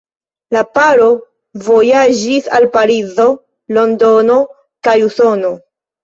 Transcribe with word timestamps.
La 0.55 0.61
paro 0.75 1.09
vojaĝis 1.65 2.47
al 2.59 2.65
Parizo, 2.75 3.25
Londono 3.79 4.39
kaj 4.89 4.95
Usono. 5.09 5.53